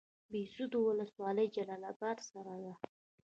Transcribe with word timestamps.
بهسودو 0.31 0.79
ولسوالۍ 0.87 1.45
جلال 1.55 1.81
اباد 1.93 2.17
سره 2.31 2.53
ده؟ 2.63 2.73